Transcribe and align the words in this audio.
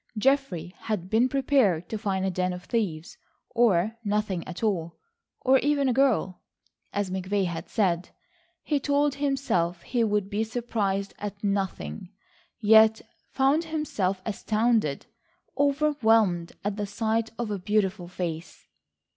Geoffrey 0.17 0.73
had 0.79 1.11
been 1.11 1.29
prepared 1.29 1.87
to 1.89 1.95
find 1.95 2.25
a 2.25 2.31
den 2.31 2.53
of 2.53 2.63
thieves, 2.63 3.19
or 3.51 3.97
nothing 4.03 4.43
at 4.47 4.63
all, 4.63 4.97
or 5.41 5.59
even 5.59 5.87
a 5.87 5.93
girl, 5.93 6.41
as 6.91 7.11
McVay 7.11 7.45
had 7.45 7.69
said. 7.69 8.09
He 8.63 8.79
told 8.79 9.13
himself 9.13 9.83
he 9.83 10.03
would 10.03 10.27
be 10.27 10.43
surprised 10.43 11.13
at 11.19 11.43
nothing, 11.43 12.09
yet 12.59 13.01
found 13.29 13.65
himself 13.65 14.23
astounded, 14.25 15.05
overwhelmed 15.55 16.53
at 16.65 16.77
the 16.77 16.87
sight 16.87 17.29
of 17.37 17.51
a 17.51 17.59
beautiful 17.59 18.07
face. 18.07 18.65